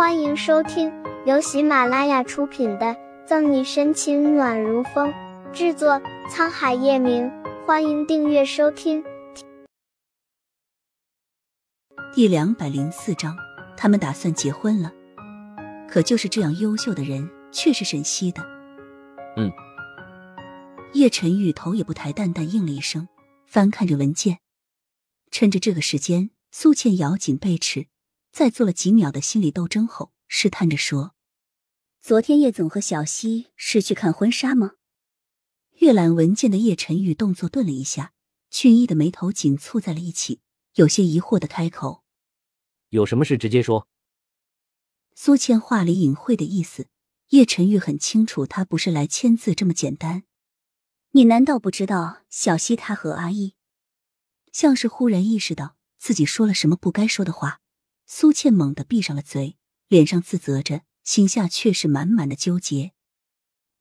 [0.00, 0.90] 欢迎收听
[1.26, 2.86] 由喜马拉雅出品的
[3.26, 5.12] 《赠你深情暖如风》，
[5.52, 7.30] 制作沧海夜明。
[7.66, 9.04] 欢迎订阅收听。
[12.14, 13.36] 第两百零四章，
[13.76, 14.90] 他们打算结婚了。
[15.86, 18.42] 可就是这样优秀的人，却是沈西的。
[19.36, 19.52] 嗯。
[20.94, 23.06] 叶晨玉头也不抬，淡淡应了一声，
[23.46, 24.38] 翻看着文件。
[25.30, 27.88] 趁着这个时间，苏倩咬紧贝齿。
[28.32, 31.14] 在做了几秒的心理斗争后，试探着说
[32.00, 34.72] ：“昨天叶总和小溪是去看婚纱吗？”
[35.80, 38.12] 阅览文件的叶晨宇动作顿了一下，
[38.50, 40.40] 俊逸的眉头紧蹙在了一起，
[40.74, 42.04] 有些疑惑的开口
[42.90, 43.88] ：“有什么事直接说。”
[45.16, 46.88] 苏倩话里隐晦的意思，
[47.28, 50.24] 叶晨玉很清楚，他不是来签字这么简单。
[51.12, 53.54] 你难道不知道小溪他和阿义？
[54.52, 57.60] 像是忽然意识到自己说了什么不该说的话。
[58.12, 59.56] 苏倩猛地闭上了嘴，
[59.86, 62.90] 脸上自责着，心下却是满满的纠结。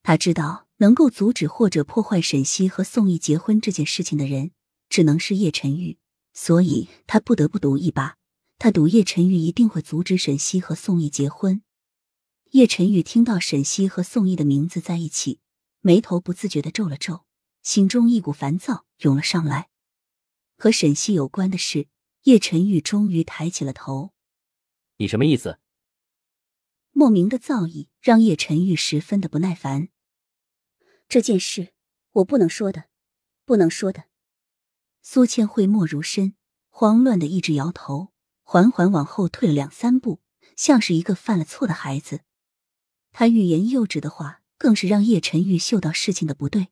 [0.04, 4.52] 他知道能够阻止或者破坏沈西和宋毅结婚这件事情的人，
[4.88, 5.98] 只能是叶晨玉，
[6.32, 8.18] 所以他不得不赌一把。
[8.60, 11.64] 他赌叶晨玉一定会阻止沈西和宋毅结婚。
[12.52, 15.40] 叶晨玉听到沈西和宋毅的名字在一起，
[15.82, 17.26] 眉头不自觉的皱了皱，
[17.64, 19.70] 心中一股烦躁涌了上来。
[20.56, 21.88] 和沈西有关的事，
[22.26, 24.14] 叶晨玉终于抬起了头。
[25.02, 25.60] 你什么意思？
[26.92, 29.88] 莫名的造诣让叶晨玉十分的不耐烦。
[31.08, 31.72] 这件事
[32.12, 32.90] 我不能说的，
[33.46, 34.06] 不能说的。
[35.02, 36.36] 苏倩讳莫如深，
[36.68, 38.12] 慌乱的一直摇头，
[38.44, 40.20] 缓缓往后退了两三步，
[40.58, 42.24] 像是一个犯了错的孩子。
[43.14, 46.68] 他欲言又止的话，更是让叶晨玉嗅到事情的不对，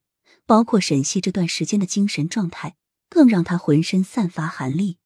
[0.45, 2.75] 包括沈西这段时间的精神状态，
[3.07, 4.97] 更让他浑身散发寒意。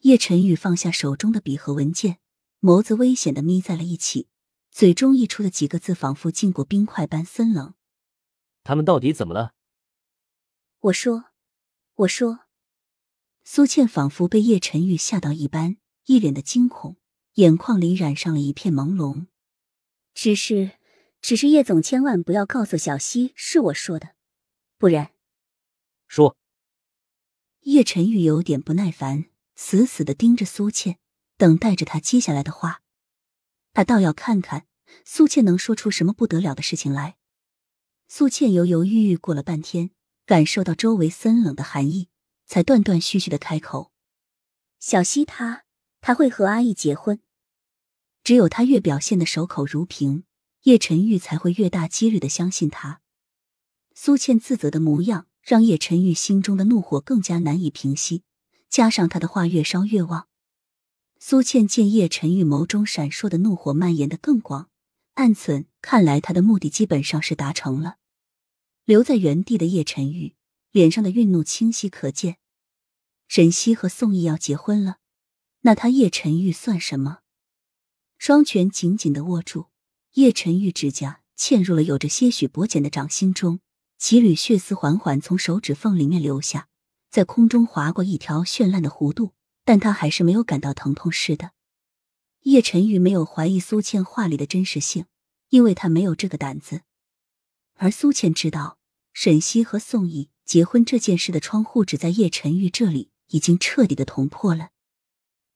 [0.00, 2.18] 叶晨玉放下手中的笔和文件。
[2.64, 4.26] 眸子危险的眯在了一起，
[4.70, 7.74] 嘴中溢出的几个字仿佛浸过冰块般森冷。
[8.62, 9.52] 他们到底怎么了？
[10.80, 11.26] 我说，
[11.96, 12.46] 我说。
[13.44, 15.76] 苏倩仿佛被叶晨玉吓到一般，
[16.06, 16.96] 一脸的惊恐，
[17.34, 19.26] 眼眶里染上了一片朦胧。
[20.14, 20.78] 只是，
[21.20, 24.14] 只是叶总千万不要告诉小溪是我说的，
[24.78, 25.12] 不然。
[26.08, 26.38] 说。
[27.64, 30.98] 叶晨玉有点不耐烦，死死的盯着苏倩。
[31.36, 32.82] 等待着他接下来的话，
[33.72, 34.66] 他倒要看看
[35.04, 37.16] 苏倩能说出什么不得了的事情来。
[38.06, 39.90] 苏倩犹犹豫豫过了半天，
[40.26, 42.08] 感受到周围森冷的寒意，
[42.46, 43.90] 才断断续续的开口
[44.78, 45.64] ：“小溪他
[46.00, 47.20] 他会和阿义结婚。
[48.22, 50.24] 只有他越表现的守口如瓶，
[50.62, 53.00] 叶晨玉才会越大几率的相信他。”
[53.96, 58.22] 苏倩自责的模样让叶晨玉心中的怒火更加难以平息，
[58.68, 60.28] 加上他的话越烧越旺。
[61.26, 64.68] 苏倩见叶晨玉眸中闪烁的怒火蔓延的更广，
[65.14, 67.96] 暗忖：看来他的目的基本上是达成了。
[68.84, 70.34] 留在原地的叶晨玉
[70.70, 72.36] 脸上的愠怒清晰可见。
[73.26, 74.98] 沈西和宋毅要结婚了，
[75.62, 77.20] 那他叶晨玉算什么？
[78.18, 79.68] 双拳紧紧的握住，
[80.16, 83.60] 叶晨玉指甲嵌入了有着些许薄茧的掌心中，
[83.96, 86.68] 几缕血丝缓缓从手指缝里面流下，
[87.10, 89.32] 在空中划过一条绚烂的弧度。
[89.64, 91.52] 但他还是没有感到疼痛似的。
[92.42, 95.06] 叶晨玉没有怀疑苏倩话里的真实性，
[95.48, 96.82] 因为他没有这个胆子。
[97.76, 98.78] 而苏倩知道，
[99.12, 104.70] 沈西和宋毅结婚这件事的窗户纸在叶晨玉这里已经彻底的捅破了。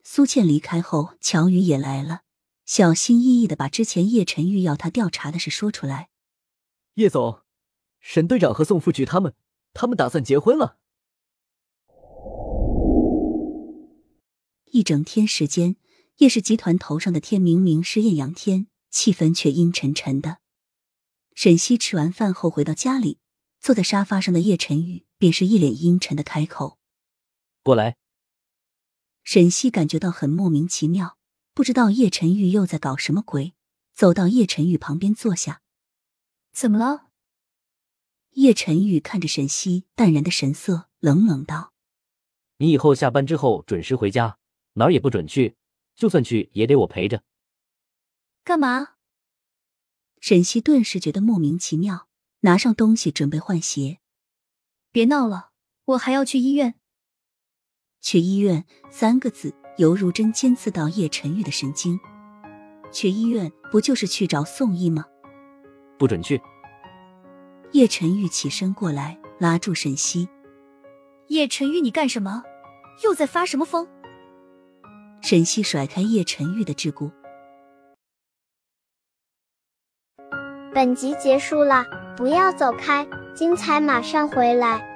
[0.03, 2.23] 苏倩离开后，乔宇也来了，
[2.65, 6.09] 小心翼翼的把之前叶晨玉要他调查的事说出来。
[6.95, 7.43] 叶总，
[8.01, 9.35] 沈队长和宋副局他们，
[9.75, 10.79] 他们打算结婚了。
[14.79, 15.75] 一整天时间，
[16.19, 20.39] 叶氏集团头上的天明明是艳阳天，气氛却阴沉沉的。
[21.35, 23.19] 沈西吃完饭后回到家里，
[23.59, 26.79] 坐在沙发上的叶晨宇便是一脸阴沉的开口
[27.65, 27.97] ：“过来。”
[29.25, 31.19] 沈西感觉到很莫名其妙，
[31.55, 33.55] 不知道叶晨玉又在搞什么鬼，
[33.93, 35.61] 走到叶晨玉旁边坐下。
[36.53, 37.09] 怎么了？
[38.35, 41.73] 叶晨玉看着沈西淡然的神色，冷冷道
[42.59, 44.39] ：“你以后下班之后准时回家。”
[44.79, 45.57] 哪儿也不准去，
[45.95, 47.23] 就算去也得我陪着。
[48.45, 48.95] 干嘛？
[50.21, 52.09] 沈西顿时觉得莫名其妙，
[52.41, 53.99] 拿上东西准备换鞋。
[54.91, 55.51] 别闹了，
[55.85, 56.77] 我还要去医院。
[58.01, 61.99] 去医院三个字犹如针尖刺到叶晨玉的神经。
[62.93, 65.05] 去医院不就是去找宋毅吗？
[65.99, 66.41] 不准去！
[67.73, 70.29] 叶晨玉起身过来，拉住沈西。
[71.27, 72.45] 叶晨玉，你干什么？
[73.05, 73.87] 又在发什么疯？
[75.21, 77.11] 沈西甩开叶晨玉的桎梏。
[80.75, 81.85] 本集结束了
[82.17, 84.88] 不要走开精彩马上回来。